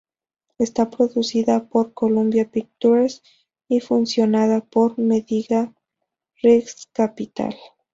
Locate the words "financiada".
3.81-4.61